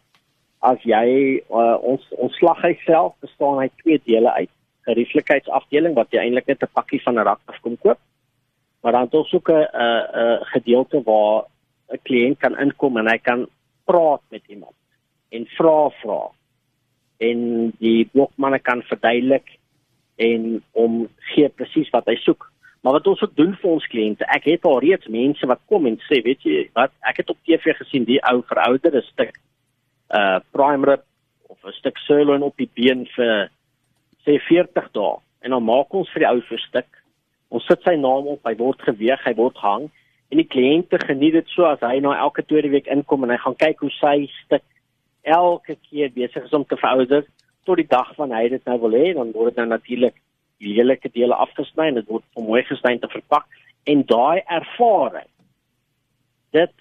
As 0.60 0.82
jy 0.82 1.42
uh, 1.50 1.76
ons 1.82 2.02
ons 2.16 2.36
slaghuis 2.40 2.80
self 2.84 3.14
bestaan 3.20 3.58
uit 3.64 3.72
twee 3.82 4.00
dele 4.04 4.32
uit 4.40 4.50
'n 4.86 4.94
rieflikheidsafdeling 4.94 5.94
wat 5.94 6.10
jy 6.10 6.18
eintlik 6.22 6.46
net 6.46 6.62
'n 6.62 6.74
pakkie 6.74 7.02
van 7.02 7.18
'n 7.18 7.24
rak 7.24 7.40
af 7.46 7.60
kom 7.60 7.76
koop. 7.78 7.98
Maar 8.82 8.92
dan 8.92 9.02
het 9.02 9.14
ons 9.14 9.32
ook 9.34 9.50
'n 9.50 9.66
'n 9.74 10.44
gedeelte 10.54 11.02
waar 11.02 11.44
'n 11.92 12.02
kliënt 12.02 12.38
kan 12.38 12.58
inkom 12.58 12.96
en 12.96 13.08
hy 13.08 13.18
kan 13.18 13.46
praat 13.84 14.22
met 14.30 14.42
iemand 14.46 14.74
en 15.28 15.46
vra 15.46 15.90
vra. 16.02 16.30
En 17.18 17.70
die 17.78 18.08
blokmanne 18.12 18.58
kan 18.58 18.82
verduidelik 18.82 19.58
en 20.16 20.62
om 20.72 21.08
gee 21.16 21.48
presies 21.48 21.90
wat 21.90 22.06
hy 22.06 22.16
soek. 22.16 22.52
Maar 22.80 22.92
wat 22.92 23.06
ons 23.06 23.22
ook 23.22 23.34
doen 23.36 23.54
vir 23.60 23.70
ons 23.70 23.86
kliënte, 23.86 24.26
ek 24.30 24.44
het 24.44 24.64
al 24.64 24.78
reeds 24.78 25.08
mense 25.10 25.46
wat 25.46 25.60
kom 25.66 25.86
en 25.86 25.98
sê, 26.06 26.20
weet 26.22 26.44
jy, 26.46 26.68
wat 26.72 26.92
ek 27.00 27.16
het 27.16 27.30
op 27.30 27.38
TV 27.42 27.74
gesien 27.74 28.04
die 28.04 28.20
ou 28.30 28.42
verouderde 28.46 29.02
stuk 29.02 29.34
uh 30.14 30.38
prime 30.54 30.86
rib 30.86 31.02
of 31.50 31.58
'n 31.64 31.72
stuk 31.72 31.98
sirloin 31.98 32.42
op 32.42 32.56
die 32.56 32.70
been 32.74 33.06
vir 33.16 33.50
sê 34.26 34.38
40 34.48 34.90
dae 34.92 35.16
en 35.46 35.54
dan 35.54 35.64
maak 35.64 35.94
ons 35.94 36.10
vir 36.12 36.24
die 36.24 36.30
ou 36.30 36.40
vir 36.48 36.62
stuk. 36.66 36.88
Ons 37.54 37.66
sit 37.70 37.82
sy 37.86 37.94
naam 37.94 38.26
op, 38.26 38.42
hy 38.44 38.56
word 38.58 38.82
geweeg, 38.82 39.22
hy 39.22 39.34
word 39.38 39.56
hang 39.62 39.86
en 40.32 40.40
die 40.40 40.48
kliënte 40.50 40.98
geniet 41.06 41.36
dit 41.38 41.52
so 41.54 41.66
as 41.68 41.82
hy 41.86 42.00
nou 42.02 42.14
elke 42.14 42.42
tweede 42.42 42.72
week 42.72 42.88
inkom 42.90 43.24
en 43.24 43.34
hy 43.34 43.38
gaan 43.42 43.58
kyk 43.60 43.84
hoe 43.84 43.92
sy 44.00 44.16
stuk 44.42 44.64
elke 45.22 45.76
keer 45.88 46.10
besig 46.14 46.46
is 46.46 46.56
om 46.56 46.64
te 46.66 46.78
verouder 46.80 47.26
tot 47.66 47.78
die 47.78 47.90
dag 47.90 48.10
van 48.18 48.34
hy 48.34 48.48
dit 48.50 48.66
nou 48.66 48.78
wil 48.82 48.96
hê 48.98 49.12
dan 49.14 49.30
word 49.34 49.54
dit 49.54 49.62
nou 49.62 49.68
natuurlik 49.70 50.18
die 50.62 50.74
lelike 50.78 51.10
dele 51.14 51.38
afgesny 51.46 51.90
en 51.90 52.00
dit 52.00 52.10
word 52.10 52.24
om 52.38 52.48
mooi 52.50 52.62
gesny 52.66 52.96
te 52.98 53.10
verpak 53.12 53.46
en 53.90 54.02
daai 54.10 54.42
ervaring 54.58 55.30
dit 56.56 56.74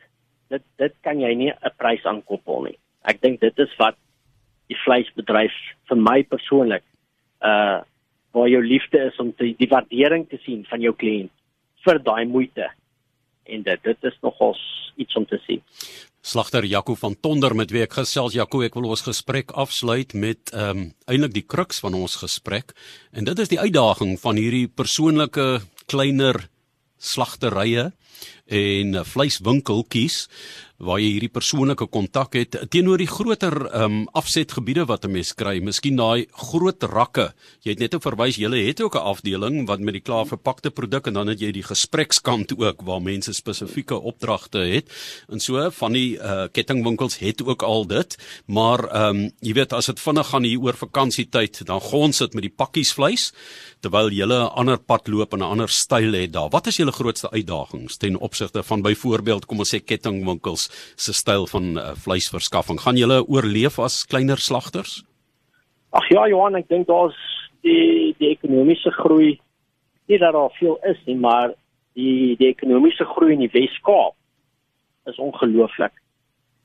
dit 0.54 0.66
dit 0.82 0.98
kan 1.06 1.22
jy 1.22 1.34
nie 1.36 1.52
'n 1.52 1.78
prys 1.78 2.06
aankoppel 2.06 2.64
nie. 2.70 2.78
Ek 3.04 3.22
dink 3.22 3.40
dit 3.42 3.60
is 3.60 3.74
wat 3.78 3.98
die 4.70 4.78
vleisbedryf 4.86 5.56
vir 5.90 5.98
my 5.98 6.24
persoonlik 6.24 6.84
uh 7.42 7.84
waar 8.36 8.50
jou 8.52 8.60
liefde 8.60 9.00
is 9.00 9.16
om 9.24 9.30
te, 9.32 9.54
die 9.56 9.70
waardering 9.72 10.26
te 10.28 10.36
sien 10.44 10.66
van 10.68 10.82
jou 10.84 10.92
kliënt 10.92 11.32
vir 11.86 12.02
daai 12.04 12.26
moeite. 12.28 12.68
En 13.48 13.64
dit 13.64 13.84
dit 13.88 14.10
is 14.10 14.18
nogals 14.26 14.60
iets 15.00 15.16
om 15.16 15.26
te 15.30 15.40
sien. 15.46 15.62
Slagter 16.26 16.66
Jaco 16.66 16.96
van 17.00 17.16
Tonder 17.22 17.56
met 17.56 17.72
wie 17.72 17.84
ek 17.86 17.96
gesels. 18.00 18.36
Jaco 18.36 18.64
ek 18.66 18.76
wil 18.76 18.90
ons 18.90 19.06
gesprek 19.06 19.54
afsluit 19.54 20.14
met 20.18 20.52
ehm 20.52 20.70
um, 20.70 20.86
eintlik 21.08 21.36
die 21.36 21.46
kruks 21.46 21.80
van 21.80 21.96
ons 21.96 22.18
gesprek. 22.24 22.74
En 23.14 23.24
dit 23.24 23.40
is 23.40 23.52
die 23.52 23.62
uitdaging 23.62 24.18
van 24.20 24.36
hierdie 24.42 24.68
persoonlike 24.68 25.48
kleiner 25.86 26.48
slagterye 26.98 27.92
en 28.46 29.06
vleiswinkeltjies 29.06 30.28
waar 30.84 31.00
jy 31.00 31.14
hierdie 31.14 31.32
persoonlike 31.32 31.88
kontak 31.88 32.34
het 32.36 32.58
teenoor 32.72 33.00
die 33.00 33.08
groter 33.08 33.54
ehm 33.70 33.84
um, 33.86 34.02
afsetgebiede 34.16 34.86
wat 34.86 35.06
'n 35.06 35.12
mens 35.12 35.34
kry. 35.34 35.60
Miskien 35.60 35.96
daai 35.96 36.28
groot 36.32 36.84
rakke. 36.84 37.34
Jy 37.64 37.72
het 37.72 37.80
net 37.80 37.96
verwys 37.96 38.36
jy 38.36 38.50
het 38.68 38.82
ook 38.82 38.96
'n 38.96 39.08
afdeling 39.16 39.68
wat 39.68 39.80
met 39.80 39.94
die 39.94 40.02
klaar 40.02 40.26
verpakte 40.26 40.72
produk 40.72 41.08
en 41.08 41.14
dan 41.14 41.28
het 41.28 41.40
jy 41.40 41.52
die 41.52 41.64
gesprekskant 41.64 42.60
ook 42.60 42.82
waar 42.82 43.02
mense 43.02 43.34
spesifieke 43.34 43.96
opdragte 43.96 44.58
het. 44.58 44.90
En 45.30 45.40
so 45.40 45.70
van 45.72 45.94
die 45.94 46.18
uh, 46.18 46.48
kettingwinkels 46.52 47.20
het 47.20 47.42
ook 47.44 47.64
al 47.64 47.88
dit, 47.88 48.18
maar 48.48 48.80
ehm 48.92 49.16
um, 49.16 49.32
jy 49.40 49.54
weet 49.54 49.74
as 49.74 49.86
dit 49.86 50.00
vinnig 50.00 50.28
gaan 50.28 50.44
hier 50.44 50.60
oor 50.60 50.74
vakansietyd, 50.74 51.66
dan 51.66 51.80
gons 51.80 52.18
dit 52.18 52.34
met 52.34 52.44
die 52.44 52.56
pakkies 52.56 52.94
vleis 52.94 53.34
terwyl 53.80 54.10
jy 54.10 54.26
'n 54.26 54.32
ander 54.32 54.78
pad 54.78 55.08
loop 55.08 55.34
en 55.34 55.40
'n 55.40 55.52
ander 55.52 55.70
styl 55.70 56.14
het 56.14 56.34
daar. 56.34 56.50
Wat 56.50 56.68
is 56.68 56.78
julle 56.78 56.92
grootste 56.92 57.32
uitdagings 57.32 57.98
ten 57.98 58.18
opsigte 58.18 58.35
van 58.40 58.82
byvoorbeeld 58.82 59.46
kom 59.46 59.60
ons 59.60 59.74
sê 59.76 59.80
kettingwinkels 59.80 60.70
se 60.96 61.14
styl 61.14 61.48
van 61.48 61.78
uh, 61.78 61.92
vleisverskaffing? 61.96 62.80
Gaan 62.80 62.98
julle 62.98 63.24
oorleef 63.28 63.80
as 63.80 64.06
kleiner 64.06 64.38
slagters? 64.38 65.04
Ag 65.96 66.08
ja, 66.12 66.28
Johan, 66.28 66.56
ek 66.56 66.68
dink 66.70 66.88
daar's 66.88 67.18
die 67.64 68.16
die 68.20 68.32
ekonomiese 68.34 68.92
groei 68.92 69.40
nie 70.08 70.20
dat 70.22 70.34
daar 70.34 70.54
veel 70.60 70.78
is 70.92 71.00
nie, 71.06 71.18
maar 71.18 71.54
die 71.96 72.36
die 72.40 72.50
ekonomiese 72.52 73.06
groei 73.16 73.34
in 73.34 73.46
die 73.46 73.54
Wes-Kaap 73.54 74.16
is 75.10 75.22
ongelooflik. 75.22 75.94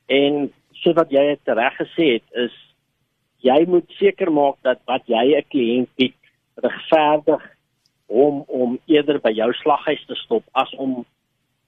En 0.08 0.50
so 0.82 0.92
wat 0.96 1.12
jy 1.12 1.22
het 1.32 1.54
reg 1.56 1.76
gesê 1.78 2.16
het 2.18 2.44
is 2.46 2.56
jy 3.44 3.62
moet 3.68 3.88
seker 4.00 4.32
maak 4.32 4.58
dat 4.66 4.80
wat 4.90 5.06
jy 5.08 5.36
'n 5.36 5.48
kliënt 5.52 5.90
bied 5.96 6.16
regverdig 6.60 7.42
om 8.06 8.44
om 8.46 8.78
eerder 8.86 9.20
by 9.20 9.30
jou 9.30 9.52
slaghuis 9.62 10.02
te 10.06 10.14
stop 10.24 10.44
as 10.52 10.72
om 10.76 11.04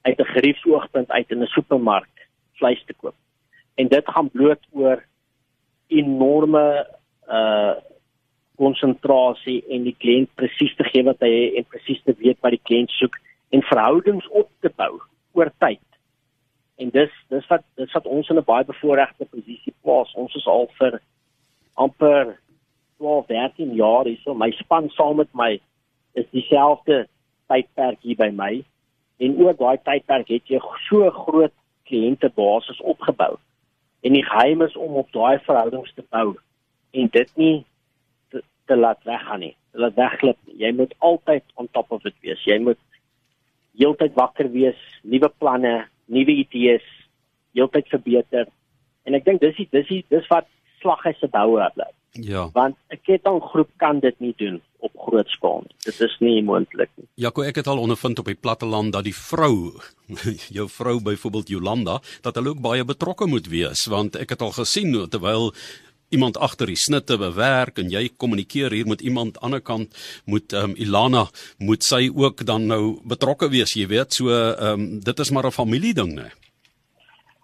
uit 0.03 0.19
'n 0.19 0.33
geriefsoogpunt 0.35 1.11
uit 1.11 1.31
in 1.31 1.41
'n 1.41 1.55
supermark 1.55 2.27
vleis 2.59 2.83
te 2.85 2.93
koop. 2.93 3.15
En 3.75 3.87
dit 3.87 4.05
gaan 4.05 4.29
bloot 4.29 4.63
oor 4.71 5.03
enorme 5.87 6.87
uh 7.27 7.75
konsentrasie 8.55 9.63
en 9.73 9.87
die 9.87 9.95
kliënt 9.97 10.29
presies 10.37 10.75
te 10.77 10.85
gee 10.85 11.03
wat 11.03 11.23
hy 11.25 11.31
en 11.57 11.65
presies 11.65 12.01
te 12.05 12.13
weet 12.19 12.37
wat 12.45 12.53
die 12.53 12.65
kliënt 12.69 12.91
soek 12.99 13.17
en 13.49 13.65
verhoudings 13.65 14.27
op 14.29 14.49
te 14.61 14.69
bou 14.77 14.99
oor 15.33 15.49
tyd. 15.63 15.81
En 16.77 16.89
dis 16.93 17.11
dis 17.33 17.47
wat 17.49 17.65
dis 17.81 17.91
wat 17.97 18.05
ons 18.05 18.29
in 18.29 18.37
'n 18.37 18.45
baie 18.45 18.65
bevoordeelde 18.65 19.25
posisie 19.25 19.73
plaas. 19.81 20.13
Ons 20.13 20.35
is 20.35 20.47
al 20.47 20.69
vir 20.79 21.01
amper 21.73 22.37
12, 22.97 23.25
13 23.27 23.73
jaar 23.73 24.05
hierso. 24.05 24.33
My 24.33 24.51
span 24.51 24.89
saam 24.89 25.17
met 25.17 25.33
my 25.33 25.59
is 26.13 26.29
dieselfde 26.31 27.07
tydperk 27.47 27.99
hier 28.01 28.15
by 28.15 28.29
my. 28.29 28.63
En 29.23 29.35
ook 29.39 29.59
daai 29.59 29.77
tydperk 29.87 30.31
het 30.33 30.51
jy 30.51 30.61
so 30.87 31.09
groot 31.23 31.53
kliëntebasis 31.89 32.81
opgebou. 32.93 33.35
En 34.03 34.15
die 34.17 34.23
geheim 34.25 34.63
is 34.65 34.75
om 34.75 34.97
op 34.99 35.11
daai 35.15 35.39
verhoudings 35.45 35.93
te 35.95 36.03
bou 36.09 36.33
en 36.93 37.11
dit 37.11 37.29
nie 37.39 37.55
te, 38.29 38.43
te 38.67 38.77
laat 38.77 39.03
weggaan 39.07 39.45
nie. 39.45 39.53
Laat 39.71 39.95
wegglip. 39.97 40.39
Jy 40.59 40.73
moet 40.77 40.93
altyd 40.99 41.45
on 41.55 41.69
top 41.71 41.91
of 41.95 42.05
it 42.05 42.17
wees. 42.25 42.43
Jy 42.45 42.59
moet 42.61 42.81
heeltyd 43.79 44.13
wakker 44.19 44.51
wees, 44.53 44.79
nuwe 45.01 45.31
planne, 45.39 45.73
nuwe 46.05 46.35
idees, 46.43 46.85
heeltyd 47.57 47.89
verbeter. 47.89 48.49
En 49.07 49.17
ek 49.17 49.25
dink 49.25 49.41
dis 49.41 49.55
die, 49.57 49.67
dis 49.71 49.87
die, 49.89 50.03
dis 50.13 50.27
wat 50.31 50.49
slaghuise 50.83 51.29
boue 51.33 51.69
bly. 51.77 51.89
Ja. 52.13 52.49
Want 52.53 52.75
'n 52.89 52.99
kettinggroep 53.01 53.69
kan 53.77 53.99
dit 53.99 54.19
nie 54.19 54.33
doen 54.37 54.61
op 54.77 54.91
groot 54.95 55.27
skaal 55.27 55.63
nie. 55.65 55.75
Dit 55.83 55.99
is 55.99 56.15
nie 56.19 56.43
moontlik 56.43 56.89
nie. 56.95 57.07
Jaco, 57.15 57.41
ek 57.41 57.55
het 57.55 57.67
al 57.67 57.79
ondervind 57.79 58.19
op 58.19 58.25
die 58.25 58.35
platteland 58.35 58.93
dat 58.93 59.03
die 59.03 59.15
vrou, 59.15 59.73
jou 60.57 60.69
vrou 60.69 61.01
byvoorbeeld 61.01 61.49
Jolanda, 61.49 62.01
dat 62.21 62.35
hulle 62.35 62.49
ook 62.49 62.61
baie 62.61 62.85
betrokke 62.85 63.25
moet 63.25 63.47
wees, 63.47 63.85
want 63.85 64.15
ek 64.15 64.29
het 64.29 64.41
al 64.41 64.51
gesien 64.51 65.09
terwyl 65.09 65.53
iemand 66.09 66.37
agter 66.37 66.69
die 66.69 66.77
snitte 66.77 67.17
bewerk 67.17 67.79
en 67.81 67.89
jy 67.89 68.09
kommunikeer 68.17 68.71
hier 68.71 68.87
met 68.87 69.01
iemand 69.01 69.39
aan 69.39 69.39
die 69.39 69.43
ander 69.45 69.61
kant 69.61 70.21
moet 70.25 70.53
ehm 70.53 70.69
um, 70.69 70.75
Ilana 70.75 71.25
moet 71.57 71.83
sy 71.83 72.11
ook 72.13 72.45
dan 72.45 72.67
nou 72.67 72.99
betrokke 73.03 73.49
wees, 73.49 73.73
jy 73.73 73.87
weet, 73.87 74.13
so 74.13 74.29
ehm 74.29 74.79
um, 74.79 74.99
dit 74.99 75.19
is 75.19 75.31
maar 75.31 75.47
'n 75.47 75.51
familie 75.51 75.93
ding, 75.93 76.13
né? 76.13 76.29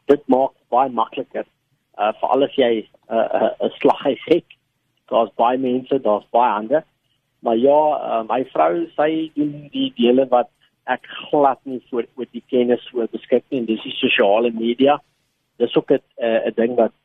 Dit 0.05 0.21
maak 0.27 0.53
baie 0.69 0.89
makliker. 0.89 1.45
Uh 1.97 2.13
veral 2.21 2.43
as 2.43 2.55
jy 2.55 2.85
'n 3.09 3.15
uh, 3.15 3.57
'n 3.59 3.65
uh, 3.65 3.73
slaghuis 3.79 4.23
het 4.25 4.58
daar's 5.09 5.33
baie 5.35 5.57
mense, 5.57 5.99
daar's 6.01 6.27
baie 6.31 6.53
ander. 6.53 6.85
Maar 7.39 7.57
ja, 7.57 7.81
uh, 7.97 8.23
my 8.27 8.43
vrou 8.53 8.85
sy 8.95 9.31
doen 9.35 9.69
die 9.73 9.89
dele 9.97 10.25
wat 10.31 10.49
ek 10.89 11.05
glad 11.29 11.59
nie 11.69 11.79
voor 11.89 12.07
oor 12.17 12.27
die 12.33 12.43
kennis 12.51 12.83
oor 12.93 13.07
beskik 13.11 13.45
nie, 13.53 13.63
dis 13.67 13.83
die 13.85 13.95
sosiale 13.99 14.51
media. 14.51 14.99
Dis 15.61 15.75
ook 15.75 15.91
'n 15.91 16.01
uh, 16.17 16.47
'n 16.47 16.53
ding 16.55 16.75
wat 16.75 16.95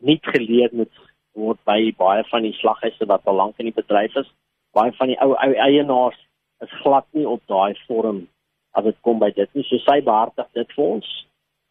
nie 0.00 0.18
geleer 0.22 0.70
moet 0.72 0.92
word 1.34 1.58
by 1.64 1.92
baie 1.98 2.24
van 2.30 2.42
die 2.42 2.56
slaghuise 2.60 3.06
wat 3.06 3.26
al 3.26 3.34
lank 3.34 3.58
in 3.58 3.66
die 3.70 3.80
bedryf 3.80 4.16
is. 4.16 4.30
Baie 4.72 4.92
van 4.92 5.08
die 5.08 5.20
ou 5.20 5.34
ou 5.34 5.52
eienaars 5.54 6.18
is 6.62 6.80
glad 6.82 7.06
nie 7.12 7.26
op 7.28 7.42
daai 7.46 7.74
vorm 7.86 8.26
as 8.72 8.84
dit 8.84 8.96
kom 9.02 9.18
by 9.18 9.30
dit 9.30 9.50
nie. 9.54 9.64
So 9.68 9.78
sy 9.78 10.00
behartig 10.00 10.46
dit 10.52 10.72
vir 10.76 10.84
ons. 10.84 11.10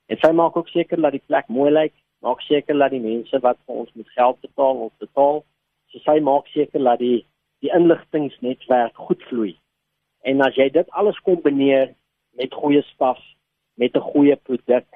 En 0.07 0.17
sy 0.17 0.31
maak 0.31 0.57
ook 0.57 0.69
seker 0.69 1.01
dat 1.01 1.11
die 1.11 1.27
plek 1.27 1.47
mooi 1.47 1.71
lyk, 1.71 1.93
maak 2.21 2.41
seker 2.41 2.77
dat 2.77 2.91
die 2.91 3.03
mense 3.03 3.39
wat 3.39 3.57
vir 3.65 3.75
ons 3.75 3.91
moet 3.93 4.09
geld 4.09 4.39
betaal, 4.41 4.75
ons 4.87 4.93
betaal 4.99 5.43
so 5.93 6.01
sy 6.03 6.17
maak 6.19 6.49
seker 6.53 6.83
dat 6.83 6.99
die 6.99 7.25
die 7.63 7.71
inligtingsnetwerk 7.71 8.97
goed 9.07 9.21
vloei. 9.29 9.53
En 10.27 10.41
as 10.43 10.57
jy 10.59 10.67
dit 10.73 10.89
alles 10.91 11.19
kombineer 11.23 11.93
met 12.35 12.53
goeie 12.59 12.81
staf, 12.89 13.21
met 13.79 13.95
'n 13.95 14.09
goeie 14.11 14.35
produk 14.35 14.87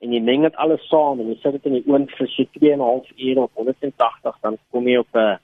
en 0.00 0.12
jy 0.12 0.20
meng 0.20 0.42
dit 0.42 0.56
alles 0.56 0.88
saam 0.88 1.20
en 1.20 1.28
jy 1.28 1.36
sit 1.42 1.52
dit 1.52 1.66
in 1.66 1.76
die 1.78 1.92
oond 1.92 2.10
vir 2.16 2.28
so 2.28 2.44
2 2.58 2.72
en 2.72 2.80
'n 2.80 2.88
half 2.90 3.08
ure 3.16 3.40
of 3.42 3.50
180 3.54 4.38
dan 4.40 4.58
kom 4.70 4.88
jy 4.88 4.96
op 4.96 5.14
'n 5.14 5.38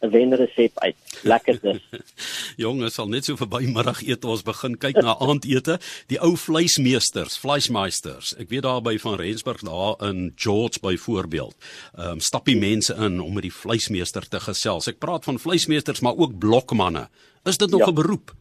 'n 0.00 0.10
wenresep 0.10 0.78
uit. 0.78 0.96
Lekker 1.22 1.58
dis. 1.60 1.80
Jonge, 2.64 2.90
sal 2.90 3.08
net 3.08 3.24
so 3.24 3.36
verby 3.36 3.66
middag 3.68 4.00
eet 4.02 4.24
ons 4.24 4.42
begin 4.42 4.78
kyk 4.80 5.00
na 5.04 5.16
aandete. 5.20 5.78
Die 6.08 6.20
ou 6.24 6.36
vleismeesters, 6.40 7.36
vleismeisters. 7.38 8.32
Ek 8.40 8.48
weet 8.48 8.64
daar 8.64 8.80
by 8.82 8.96
van 8.98 9.18
Rensburg 9.20 9.60
daar 9.66 10.00
in 10.08 10.32
George 10.36 10.80
byvoorbeeld. 10.80 11.56
Ehm 11.94 12.16
um, 12.16 12.20
stap 12.20 12.48
die 12.48 12.58
mense 12.58 12.94
in 12.96 13.20
om 13.20 13.34
met 13.34 13.44
die 13.48 13.54
vleismeester 13.54 14.28
te 14.28 14.40
gesels. 14.40 14.88
Ek 14.88 14.98
praat 14.98 15.24
van 15.24 15.38
vleismeesters, 15.38 16.00
maar 16.00 16.16
ook 16.16 16.38
blokmanne. 16.38 17.08
Is 17.44 17.58
dit 17.58 17.70
nog 17.70 17.80
'n 17.80 17.94
ja. 17.94 18.00
beroep? 18.02 18.32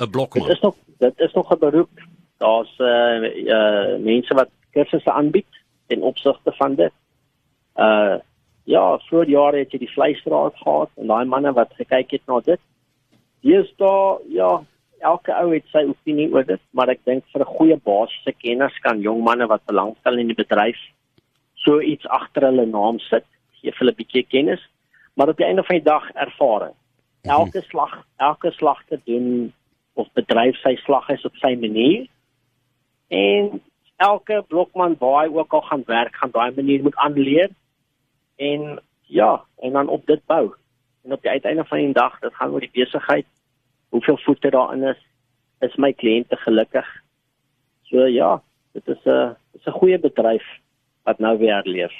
'n 0.00 0.10
Blokman. 0.10 0.48
Dit 0.48 0.56
is 0.56 0.62
nog 0.62 0.76
dit 0.98 1.12
is 1.16 1.32
nog 1.32 1.52
'n 1.52 1.58
beroep. 1.58 1.90
Daar's 2.36 2.74
uh 2.78 3.46
uh 3.46 3.98
mense 3.98 4.34
wat 4.34 4.48
kursusse 4.70 5.12
aanbied 5.12 5.48
in 5.86 6.02
opsigte 6.02 6.52
van 6.52 6.74
dit. 6.74 6.92
Uh 7.76 8.14
ja, 8.70 8.98
voor 9.08 9.26
jare 9.26 9.64
het 9.64 9.72
jy 9.74 9.82
die 9.82 9.94
vleisraad 9.94 10.58
gehad 10.62 10.90
en 11.00 11.10
daai 11.10 11.24
manne 11.26 11.52
wat 11.56 11.72
gekyk 11.78 12.14
het 12.16 12.22
na 12.30 12.38
dit. 12.46 12.60
Dis 13.42 13.70
daar 13.82 14.20
ja, 14.30 14.50
elke 15.00 15.34
ou 15.34 15.48
het 15.54 15.66
sy 15.72 15.82
opinie 15.88 16.28
oor 16.30 16.46
dit, 16.46 16.62
maar 16.76 16.92
ek 16.92 17.02
dink 17.08 17.24
vir 17.32 17.42
'n 17.42 17.54
goeie 17.56 17.76
basiese 17.76 18.32
kennis 18.38 18.76
kan 18.84 19.00
jong 19.00 19.24
manne 19.24 19.48
wat 19.50 19.66
belangstel 19.66 20.18
in 20.18 20.30
die 20.30 20.38
bedryf 20.42 20.78
so 21.64 21.80
iets 21.80 22.06
agter 22.06 22.46
hulle 22.48 22.66
naam 22.66 22.98
sit, 22.98 23.26
gee 23.60 23.72
hulle 23.78 23.92
'n 23.92 24.00
bietjie 24.00 24.26
kennis, 24.34 24.62
maar 25.14 25.28
op 25.28 25.36
die 25.36 25.46
einde 25.46 25.64
van 25.64 25.76
die 25.76 25.90
dag 25.90 26.10
ervaring. 26.14 26.76
Mhm. 27.22 27.30
Elke 27.38 27.60
slag, 27.68 28.04
elke 28.16 28.50
slagter 28.50 29.00
doen 29.04 29.52
of 29.94 30.08
bedryf 30.14 30.56
sy 30.62 30.76
slaghuis 30.76 31.24
op 31.24 31.36
sy 31.36 31.56
manier. 31.56 32.06
En 33.08 33.60
elke 33.96 34.44
blokman 34.48 34.96
waar 34.98 35.24
hy 35.24 35.34
ook 35.34 35.52
al 35.52 35.62
gaan 35.62 35.82
werk, 35.86 36.14
gaan 36.16 36.30
daai 36.32 36.52
manier 36.54 36.82
moet 36.82 36.96
aanleer 36.96 37.50
en 38.40 38.80
ja, 39.00 39.44
en 39.58 39.72
dan 39.72 39.88
op 39.88 40.06
dit 40.06 40.20
bou. 40.26 40.54
En 41.04 41.12
op 41.12 41.22
die 41.22 41.30
uiteinde 41.30 41.64
van 41.64 41.78
die 41.78 41.92
dag, 41.92 42.18
dit 42.18 42.34
gaan 42.34 42.50
oor 42.50 42.60
die 42.60 42.72
besigheid 42.72 43.26
hoeveel 43.88 44.16
voete 44.16 44.50
daarin 44.50 44.82
is, 44.82 45.00
is 45.60 45.76
my 45.76 45.92
kliënte 45.92 46.36
gelukkig. 46.36 46.86
So 47.90 48.06
ja, 48.06 48.42
dit 48.72 48.88
is 48.88 49.04
'n 49.04 49.36
dis 49.52 49.66
'n 49.66 49.78
goeie 49.80 49.98
bedryf 49.98 50.46
wat 51.02 51.18
nou 51.18 51.38
weer 51.38 51.60
leef. 51.64 51.92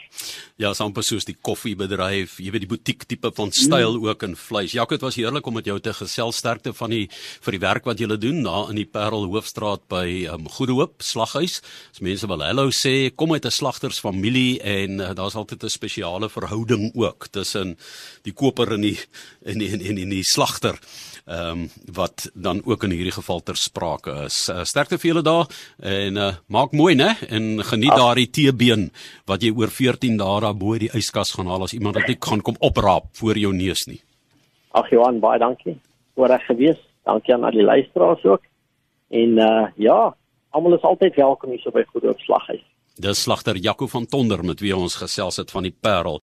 Ja, 0.61 0.75
amper 0.85 1.01
soos 1.01 1.25
die 1.25 1.39
koffiebedryf, 1.41 2.35
jy 2.45 2.51
weet 2.53 2.67
die 2.67 2.69
butiek 2.69 3.07
tipe 3.09 3.31
van 3.33 3.49
styl 3.49 3.95
mm. 3.95 4.03
ook 4.11 4.25
in 4.27 4.35
vleis. 4.37 4.75
Jaco, 4.77 4.93
dit 4.93 5.05
was 5.07 5.17
heerlik 5.17 5.47
om 5.49 5.55
met 5.57 5.71
jou 5.71 5.79
te 5.81 5.95
gesels 5.97 6.37
sterkte 6.43 6.75
van 6.77 6.93
die 6.93 7.07
vir 7.47 7.57
die 7.57 7.61
werk 7.63 7.89
wat 7.89 8.03
jy 8.03 8.09
doen 8.21 8.43
daar 8.45 8.69
in 8.69 8.77
die 8.77 8.85
Parel 8.85 9.25
Hoofstraat 9.33 9.87
by 9.89 10.27
um, 10.29 10.51
Goeie 10.53 10.77
Hoop 10.77 11.01
Slaghuis. 11.01 11.63
As 11.95 12.03
mense 12.05 12.29
wil 12.29 12.45
hallo 12.45 12.69
sê, 12.77 13.09
kom 13.09 13.33
uit 13.33 13.47
'n 13.49 13.57
slagtersfamilie 13.57 14.61
en 14.61 15.01
uh, 15.01 15.15
daar's 15.17 15.39
altyd 15.41 15.65
'n 15.65 15.73
spesiale 15.73 16.29
verhouding 16.29 16.93
ook 16.93 17.33
tussen 17.33 17.79
die 18.29 18.37
koper 18.37 18.75
en 18.77 18.85
die 18.85 18.99
en 19.41 19.57
die 19.57 19.73
en 19.73 19.97
die, 19.97 20.05
die 20.05 20.25
slagter 20.25 20.77
ehm 21.25 21.65
um, 21.65 21.71
wat 21.95 22.31
dan 22.35 22.61
ook 22.65 22.85
in 22.85 22.91
hierdie 22.91 23.17
geval 23.17 23.41
ter 23.41 23.57
sprake 23.57 24.13
is. 24.27 24.49
Uh, 24.49 24.65
sterkte 24.65 24.99
vir 24.99 25.09
julle 25.15 25.23
daar 25.23 25.47
en 25.79 26.17
uh, 26.17 26.35
maak 26.49 26.73
mooi, 26.73 26.95
né? 26.95 27.17
En 27.29 27.65
geniet 27.65 27.97
daardie 27.97 28.31
teebeen 28.31 28.91
wat 29.25 29.43
jy 29.43 29.53
oor 29.55 29.71
14 29.71 30.17
dae 30.17 30.50
daar 30.51 30.59
bo 30.59 30.79
die 30.79 30.91
yskas 30.99 31.35
gaan 31.37 31.51
haal 31.51 31.67
as 31.67 31.75
iemand 31.77 32.01
dit 32.07 32.25
gaan 32.25 32.43
kom 32.43 32.59
opraap 32.59 33.11
voor 33.19 33.39
jou 33.39 33.53
neus 33.55 33.87
nie. 33.87 34.01
Ag 34.75 34.91
Johan, 34.91 35.21
baie 35.23 35.39
dankie. 35.39 35.77
Voorreg 36.15 36.45
gewees. 36.47 36.79
Dankie 37.07 37.35
aan 37.35 37.45
al 37.45 37.55
die 37.57 37.67
luisteraars 37.67 38.25
ook. 38.25 38.43
En 39.11 39.39
uh 39.39 39.67
ja, 39.77 40.15
almal 40.51 40.77
is 40.77 40.87
altyd 40.87 41.15
welkom 41.15 41.51
hier 41.51 41.63
so 41.63 41.71
by 41.75 41.85
Goeie 41.93 42.11
Opslaghuis. 42.11 42.63
Dis 43.01 43.23
slagter 43.23 43.57
Jaco 43.57 43.87
van 43.87 44.07
Tonder 44.07 44.45
met 44.45 44.61
wie 44.61 44.77
ons 44.77 44.99
gesels 45.01 45.37
het 45.37 45.51
van 45.51 45.63
die 45.63 45.75
Parel. 45.81 46.21